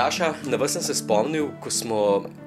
[0.00, 1.96] Nataša, na vas sem se spomnil, ko smo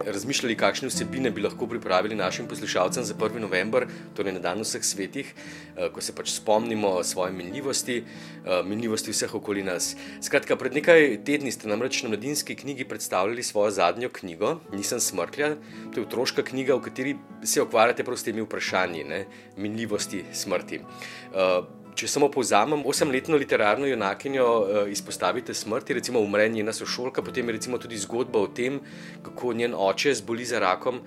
[0.02, 3.38] razmišljali, kakšne vsebine bi lahko pripravili našim poslušalcem za 1.
[3.44, 3.86] november,
[4.18, 5.30] torej na dan vseh svetih,
[5.78, 9.96] eh, ko se pač spomnimo svoje minljivosti, eh, minljivosti vseh okoli nas.
[10.22, 15.56] Skratka, pred nekaj tedni ste namreč na mladinski knjigi predstavljali svojo zadnjo knjigo, Nisem smrtlja.
[15.94, 19.26] To je otroška knjiga, v kateri se ukvarjate prav s temi vprašanji, ne?
[19.58, 20.82] minljivosti smrti.
[21.30, 27.50] Uh, Če samo povzamem, osemletno literarno junakinjo uh, izpostavite smrti, recimo umre njena sošolka, potem
[27.50, 28.80] je tudi zgodba o tem,
[29.24, 31.02] kako njen oče zboli za rakom.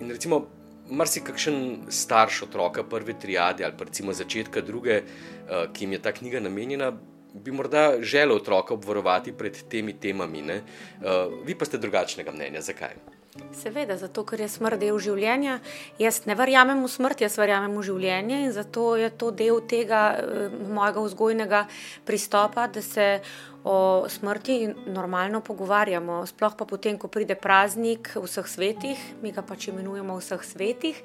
[0.00, 0.46] In recimo,
[0.90, 6.12] marsikakšen starš otroka prve triade ali pa recimo začetka druge, uh, ki jim je ta
[6.12, 6.92] knjiga namenjena,
[7.32, 10.42] bi morda želel otroka obvarovati pred temi temami.
[10.42, 12.60] Uh, vi pa ste drugačnega mnenja.
[12.60, 13.15] Zakaj?
[13.56, 15.60] Seveda, zato ker je smrt del življenja.
[16.00, 20.02] Jaz ne verjamem v smrt, jaz verjamem v življenje in zato je to del tega
[20.20, 21.62] uh, mojega vzgojnega
[22.04, 23.06] pristopa, da se
[23.66, 26.20] o smrti normalno pogovarjamo.
[26.30, 31.00] Sploh pa potem, ko pride praznik vseh svetih, mi ga pač imenujemo vseh svetih.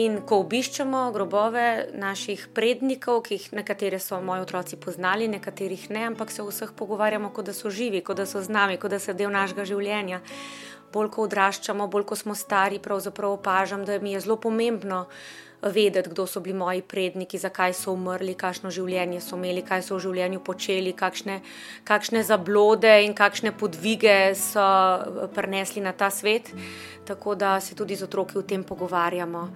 [0.00, 6.06] In ko obiščemo grobove naših prednikov, ki jih nekatere so moji otroci poznali, nekaterih ne,
[6.14, 8.94] ampak se o vseh pogovarjamo, kot da so živi, kot da so z nami, kot
[8.94, 10.24] da so del našega življenja
[10.92, 15.06] bolj ko odraščamo, bolj ko smo stari, pravzaprav opažam, da mi je zelo pomembno
[15.62, 19.98] vedeti, kdo so bili moji predniki, zakaj so umrli, kakšno življenje so imeli, kaj so
[19.98, 21.40] v življenju počeli, kakšne,
[21.84, 24.64] kakšne zablode in kakšne podvige so
[25.36, 26.48] prenesli na ta svet.
[27.04, 29.48] Tako da se tudi z otroki o tem pogovarjamo.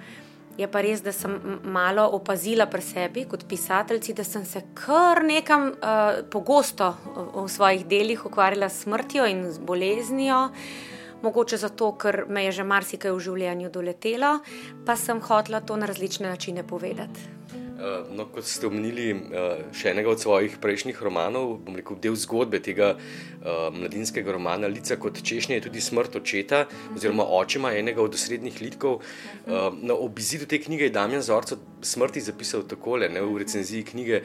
[0.59, 1.33] Je pa res, da sem
[1.67, 6.93] malo opazila pri sebi kot pisateljici, da sem se kar nekam uh, pogosto
[7.35, 10.45] v svojih delih ukvarjala s smrtjo in z boleznijo.
[10.53, 10.95] Uh,
[11.25, 14.39] mogoče zato, ker me je že marsikaj v življenju doletelo,
[14.87, 17.44] pa sem hotela to na različne načine povedati.
[17.85, 22.17] Eh, no, kot ste omenili, eh, še enega od svojih prejšnjih romanov, bom rekel, del
[22.17, 26.63] zgodbe tega uh, mladinskega romana Lica kot češnja je tudi smrt očeta,
[26.95, 29.03] oziroma očima enega od osrednjih likov.
[29.45, 33.43] Uh, no, ob izidu te knjige je Damien Zorc o smrti zapisal takole, ne, v
[33.43, 34.23] recenziji knjige: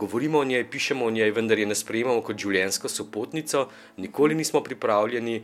[0.00, 3.66] Govorimo o njej, pišemo o njej, vendar je ne sprejemamo kot življenjsko sopotnico,
[4.00, 5.42] nikoli nismo pripravljeni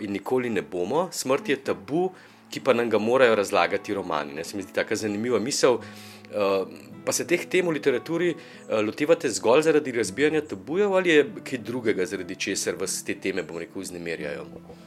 [0.00, 1.06] in nikoli ne bomo.
[1.12, 2.08] Smrt je tabu,
[2.50, 4.34] ki pa nam ga morajo razlagati romani.
[4.34, 4.44] Ne.
[4.44, 5.78] Se mi zdi tako zanimiva misel.
[6.26, 6.66] Uh,
[7.06, 11.58] pa se teh tem v literaturi uh, lotevate zgolj zaradi razbijanja tabujev ali je kaj
[11.58, 14.46] drugega, zaradi česar vas te teme, bom rekel, vznemirjajo?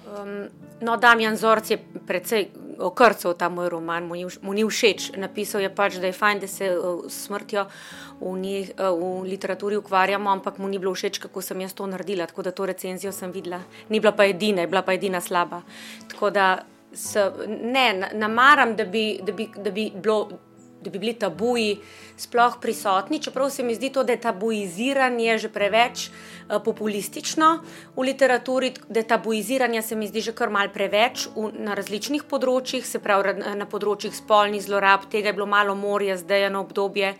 [0.09, 0.49] Um,
[0.81, 2.49] no, Damjan Zorc je precej
[2.79, 5.11] okrcal ta moj roman, mu ni, mu ni všeč.
[5.19, 7.65] Napisal je pač, da je fajn, da se uh, smrtjo
[8.19, 11.87] v, ni, uh, v literaturi ukvarjamo, ampak mu ni bilo všeč, kako sem jaz to
[11.87, 12.27] naredila.
[12.27, 13.61] Tako da to recenzijo sem videla.
[13.89, 15.61] Ni bila pa edina, je bila pa edina slaba.
[16.11, 16.49] Tako da
[16.93, 20.48] se, ne, namaram, da bi, da bi, da bi bilo
[20.81, 21.77] da bi bili tabuji
[22.17, 27.51] sploh prisotni, čeprav se mi zdi to, da je tabuiziranje že preveč uh, populistično
[27.95, 32.23] v literaturi, da je tabuiziranje se mi zdi že kar mal preveč v, na različnih
[32.23, 36.61] področjih, se pravi na področjih spolnih zlorab, tega je bilo malo morja, zdaj je na
[36.63, 37.15] obdobje,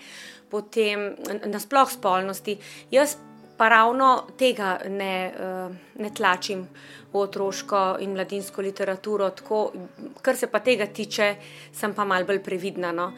[0.50, 1.16] potem
[1.46, 2.58] nasploh spolnosti.
[2.92, 3.18] Jaz
[3.60, 6.64] pa ravno tega ne, uh, ne tlačim
[7.12, 9.30] v otroško in mladinsko literaturo.
[9.36, 9.60] Tako,
[10.22, 11.28] kar se pa tega tiče,
[11.76, 12.94] sem pa mal bolj previdna.
[12.96, 13.10] No.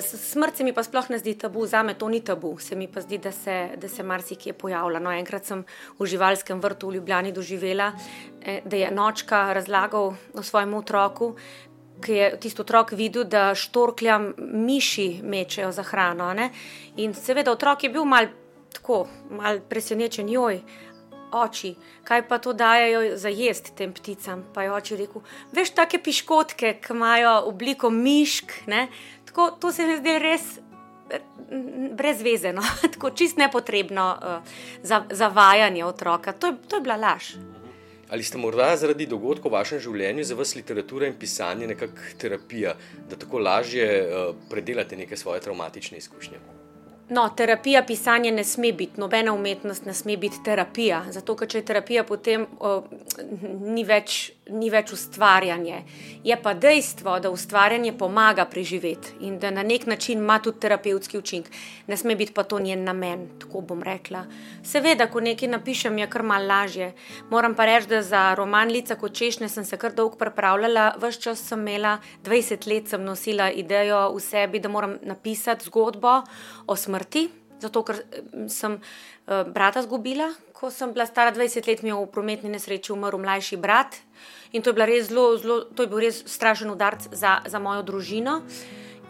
[0.00, 2.88] Smrt se mi pa sploh ne zdi tabu, za me to ni tabu, se mi
[2.88, 5.02] pa zdi, da se, da se marsikje pojavlja.
[5.02, 5.64] No, enkrat sem
[5.98, 7.92] v živalskem vrtu v Ljubljani doživela,
[8.40, 11.34] eh, da je nočka razlagal o svojem otroku.
[12.00, 16.32] Ki je tisto otrok videl, da štorkljam miši mečejo za hrano.
[16.34, 16.48] Ne?
[16.96, 18.30] In seveda, otrok je bil mal
[18.72, 20.60] tako, mal presenečen, joj,
[21.32, 24.44] oči, kaj pa to dajo za jesti tem pticam.
[24.54, 25.22] Pa je oči rekel,
[25.52, 28.52] veš, take piškotke, ki imajo obliko mišk.
[29.24, 30.58] Tako, to se mi zdi res
[31.96, 32.62] brezvezeno,
[32.94, 36.32] tako čist nepotrebno uh, za, zavajanje otroka.
[36.32, 37.34] To je, to je bila laž.
[38.10, 42.74] Ali ste morda zaradi dogodkov v vašem življenju za vas literatura in pisanje nekakšna terapija,
[43.10, 46.59] da tako lažje uh, predelate neke svoje traumatične izkušnje?
[47.10, 51.02] No, terapija pisanja ne sme biti, nobena umetnost ne sme biti terapija.
[51.10, 52.76] Zato, ker če je terapija, potem o,
[53.66, 55.82] ni, več, ni več ustvarjanje.
[56.24, 61.18] Je pa dejstvo, da ustvarjanje pomaga preživeti in da na nek način ima tudi terapevtski
[61.18, 61.50] učinek.
[61.86, 64.24] Ne sme biti pa to njen namen, tako bom rekla.
[64.62, 66.92] Seveda, ko nekaj napišem, je kar mal lažje.
[67.30, 70.94] Moram pa reči, da za roman Lica kot češnje sem se kar dolgo pripravljala.
[71.00, 76.22] Ves čas sem imela, 20 let sem nosila idejo v sebi, da moram napisati zgodbo
[76.66, 77.28] o smrti,
[77.60, 78.02] zato ker
[78.48, 80.30] sem uh, brata izgubila.
[80.52, 83.96] Ko sem bila stara 20 let, mi je v prometni nesreči umrl mlajši brat
[84.52, 88.42] in to je, zelo, zelo, to je bil res strašen udarc za, za mojo družino.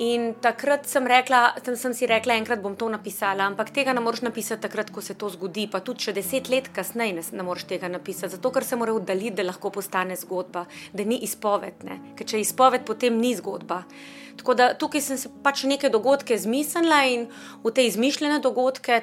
[0.00, 4.00] In takrat sem, rekla, sem, sem si rekla, enkrat bom to napisala, ampak tega ne
[4.00, 5.66] moreš napisati takrat, ko se to zgodi.
[5.68, 8.94] Pa tudi če deset let kasneje ne, ne moreš tega napisati, zato ker se mora
[8.96, 10.64] oddaliti, da lahko postane zgodba,
[10.96, 11.98] da ni izpovedne.
[12.16, 13.82] Ker če je izpoved, potem ni zgodba.
[14.40, 17.28] Tako da tukaj sem se pač neke dogodke zmislila in
[17.60, 19.02] v te izmišljene dogodke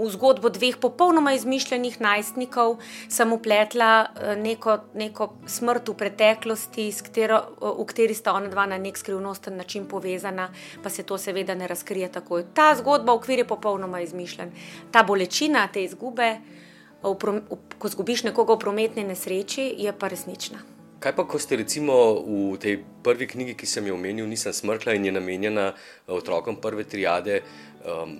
[0.00, 7.42] v zgodbo dveh popolnoma izmišljenih najstnikov sem upletla eh, neko, neko smrt v preteklosti, katero,
[7.60, 10.48] eh, v kateri sta ona dva na nek skrivnosten način povezana,
[10.82, 12.42] pa se to seveda ne razkrije tako.
[12.42, 14.52] Ta zgodba v okviru je popolnoma izmišljen.
[14.90, 16.38] Ta bolečina te izgube,
[17.02, 17.14] v,
[17.78, 20.60] ko zgubiš nekoga v prometni nesreči, je pa resnična.
[21.00, 24.92] Kaj pa, ko ste recimo v tej prvi knjigi, ki sem jo omenil, nisem smrtla
[24.98, 27.40] in je namenjena eh, otrokom prve triade.
[27.80, 28.18] Um,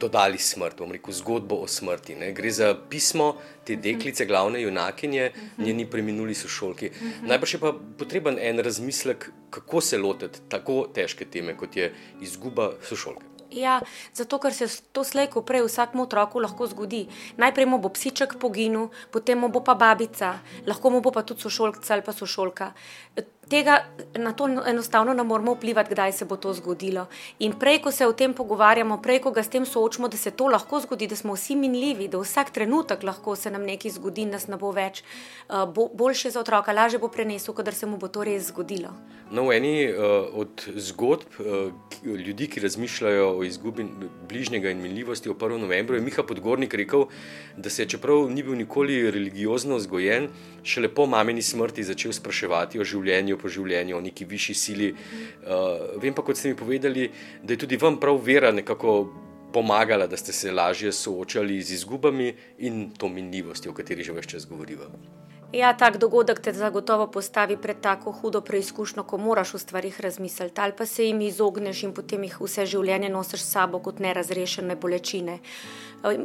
[0.00, 2.14] dodali smrt, bom rekel, zgodbo o smrti.
[2.20, 2.32] Ne?
[2.32, 6.90] Gre za pismo te deklice, glavne junakinje, njeni preminuli sošolki.
[7.22, 11.92] Najbrž je pa potreben en razmislek, kako se lotiti tako težke teme, kot je
[12.22, 13.33] izguba sošolke.
[13.54, 13.78] Ja,
[14.14, 17.04] zato, ker se to slejko prej vsakmu otroku lahko zgodi.
[17.38, 21.46] Najprej mu bo psiček poginil, potem mu bo pa babica, lahko mu bo pa tudi
[21.46, 22.72] sošolka ali pa sošolka
[23.48, 23.84] tega
[24.14, 27.06] na to enostavno ne moremo vplivati, kdaj se bo to zgodilo.
[27.38, 30.30] In prej, ko se o tem pogovarjamo, prej, ko ga s tem soočamo, da se
[30.30, 34.26] to lahko zgodi, da smo vsi minljivi, da vsak trenutek lahko se nam nekaj zgodi,
[34.26, 35.02] nas ne bo več,
[35.48, 38.94] uh, bo, boljše za otroka, lažje bo prenesel, kadar se mu bo to res zgodilo.
[39.30, 41.72] No, v eni uh, od zgodb uh,
[42.04, 43.86] ljudi, ki razmišljajo o izgubi
[44.28, 45.58] bližnjega in minljivosti o 1.
[45.60, 47.06] novembru, je Miha Podgornik rekel,
[47.56, 50.28] da se je, čeprav ni bil nikoli religiozno vzgojen,
[50.62, 54.94] šele po mameni smrti začel spraševati o življenju po življenju, o neki višji sili.
[54.94, 57.10] Uh, vem pa, kot ste mi povedali,
[57.42, 58.96] da je tudi vam prav vera nekako
[59.54, 64.32] pomagala, da ste se lažje soočali z izgubami in to minljivostjo, o kateri že več
[64.34, 64.90] čas govorimo.
[65.54, 70.60] Ja, tak dogodek te zagotovo postavi pred tako hudo preizkušnjo, ko moraš o stvarih razmisliti,
[70.60, 74.74] ali pa se jim izogneš in potem jih vse življenje nosiš s sabo kot nerazrešene
[74.76, 75.38] bolečine.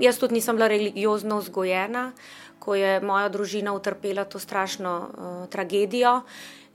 [0.02, 2.12] Jaz tudi nisem bila religiozno vzgojena,
[2.60, 6.22] ko je moja družina utrpela to strašno uh, tragedijo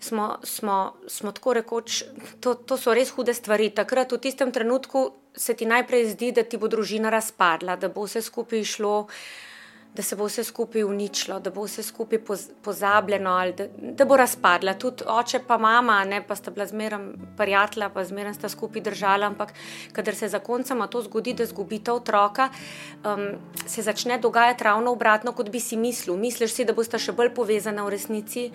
[0.05, 2.05] smo, smo, smo tako rekoč,
[2.41, 3.71] to, to so res hude stvari.
[3.75, 8.05] Takrat, v tistem trenutku, se ti najprej zdi, da ti bo družina razpadla, da bo
[8.07, 8.95] vse skupaj šlo
[9.95, 12.19] da se bo vse skupaj uničilo, da bo vse skupaj
[12.63, 14.75] pozabljeno ali da, da bo razpadla.
[14.75, 17.01] Tudi oče, pa mama, ne pa sta bila zmeraj
[17.37, 19.27] prijatelja, pa zmeraj sta skupaj držala.
[19.27, 19.53] Ampak,
[19.93, 22.49] kadar se zakoncama to zgodi, da zgubite otroka,
[23.05, 23.29] um,
[23.67, 26.17] se začne dogajati ravno obratno, kot bi si mislil.
[26.17, 28.51] Misliš si, da boste še bolj povezani v resnici,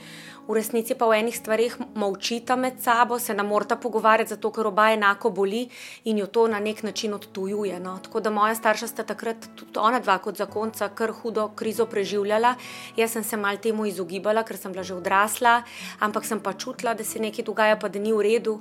[0.50, 4.66] v resnici pa v enih stvarih molčita med sabo, se ne morata pogovarjati, zato ker
[4.66, 5.68] oba enako boli
[6.10, 7.78] in jo to na nek način odtujuje.
[7.80, 8.00] No.
[8.02, 12.56] Tako da moja starša sta takrat, tudi ona dva kot zakonca, kar hudo krizo preživljala.
[12.98, 15.62] Jaz sem se mal temu izogibala, ker sem bila že odrasla,
[16.00, 18.58] ampak sem pa čutila, da se nekaj dogaja, pa da ni v redu.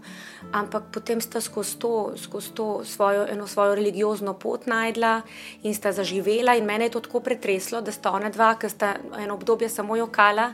[0.52, 5.22] Ampak potem sta skozi to, skozi to svojo, eno svojo religiozno pot najdla
[5.64, 6.52] in sta zaživela.
[6.52, 9.96] In mene je to tako pretreslo, da sta ona dva, ki sta eno obdobje samo
[9.96, 10.52] jokala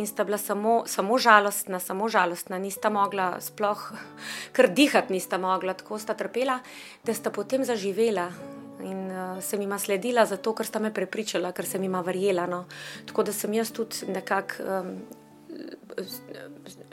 [0.00, 3.92] in sta bila samo, samo žalostna, samo žalostna, nista mogla sploh
[4.56, 6.60] kar dihati, nista mogla, tako sta trpela,
[7.04, 8.30] da sta potem zaživela
[8.80, 12.46] in uh, sem jima sledila, zato ker sta me prepričala, ker sem jima verjela.
[12.48, 12.64] No.
[13.06, 14.94] Tako da sem jaz tudi nekako um,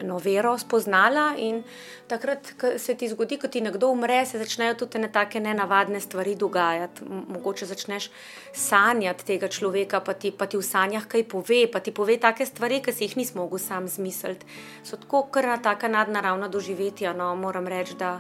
[0.04, 1.32] no, vero spoznala.
[1.38, 1.64] In
[2.08, 6.02] takrat, ko se ti zgodi, ko ti nekdo umre, se začnejo tudi ne take nenavadne
[6.02, 7.08] stvari dogajati.
[7.08, 8.10] Mogoče začneš
[8.54, 12.46] sanjati tega človeka, pa ti, pa ti v sanjah kaj pove, pa ti pove take
[12.46, 14.46] stvari, ki si jih nismo mogli sam zmisliti.
[14.84, 18.20] So tako kar na taka nadnaravna doživetja, no, moram reči da,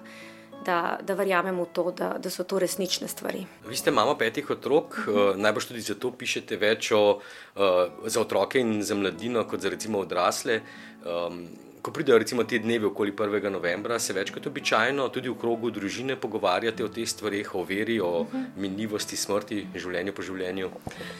[0.65, 3.45] da verjamem v to, da, da so to resnične stvari.
[3.67, 5.29] Vi ste mama petih otrok, uh -huh.
[5.29, 7.19] uh, najbrž tudi zato pišete več o,
[7.55, 7.61] uh,
[8.05, 10.61] za otroke in za mladino, kot za recimo odrasle.
[11.05, 11.47] Um,
[11.87, 13.49] ko pridejo recimo te dnevi okoli 1.
[13.49, 18.09] novembra, se večkrat običajno tudi v krogu družine pogovarjate o teh stvarih, o veri, o
[18.21, 18.43] uh -huh.
[18.57, 20.69] minljivosti smrti, življenju po življenju.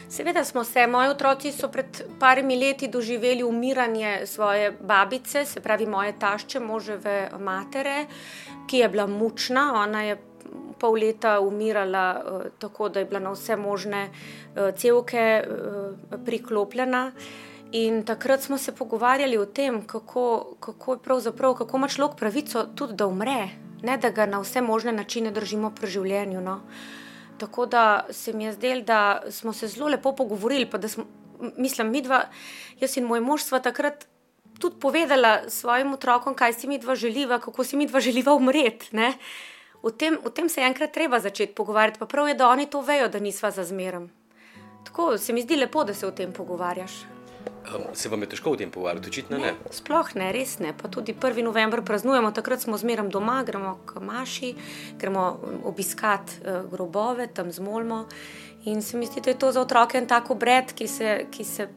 [0.08, 5.86] Seveda smo se, moji otroci so pred parimi leti doživeli umiranje svoje babice, se pravi
[5.86, 8.06] moje tašče, moževe matere,
[8.68, 9.72] ki je bila mučna.
[9.82, 10.18] Ona je
[10.78, 17.12] pol leta umirala uh, tako, da je bila na vse možne uh, cevke uh, priklopljena.
[17.72, 22.64] In takrat smo se pogovarjali o tem, kako, kako je pravzaprav, kako ima človek pravico
[22.74, 23.48] tudi, da umre,
[23.82, 26.40] ne da ga na vse možne načine držimo pri življenju.
[26.40, 26.60] No.
[27.38, 30.68] Tako da se mi je zdelo, da smo se zelo lepo pogovorili.
[30.88, 31.04] Smo,
[31.56, 32.22] mislim, mi dva,
[32.80, 34.06] jaz in moj mož, sva takrat
[34.58, 38.90] tudi povedala svojim otrokom, kaj si mi dva želiva, kako si mi dva želiva umreti.
[39.82, 42.66] O tem, o tem se je enkrat treba začeti pogovarjati, pa prav je, da oni
[42.66, 44.10] to vejo, da nisva za zmerom.
[44.84, 46.92] Tako se mi zdi lepo, da se o tem pogovarjaš.
[47.92, 49.52] Se vam je težko v tem pogovarjati, očitno ne.
[49.52, 49.72] ne?
[49.72, 50.72] Sploh ne, res ne.
[50.76, 51.42] Pa tudi 1.
[51.44, 54.54] november praznujemo, takrat smo zmeraj doma, gremo k Maši,
[54.98, 55.38] gremo
[55.68, 58.06] obiskat uh, grobove, tam zmolmo.
[58.64, 61.44] In se mi zdi, da je to za otroke en tak obred, ki, se, ki,
[61.44, 61.68] se,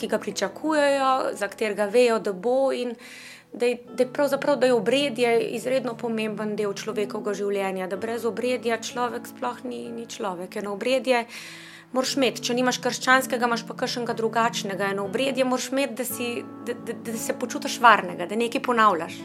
[0.00, 2.72] ki ga pričakujejo, za katerega vejo, da bo.
[2.72, 2.96] In
[3.52, 8.24] da je, da je pravzaprav da je obredje izredno pomemben del človekovega življenja, da brez
[8.24, 10.60] obredja človek sploh ni, ni človek.
[10.62, 11.24] Eno obredje
[11.92, 14.92] moraš imeti, če nimaš krščanskega, imaš pa kakšnega drugačnega.
[14.94, 16.30] Eno obredje moraš imeti, da, si,
[16.66, 19.18] da, da, da se počutiš varnega, da nekaj ponavljaš.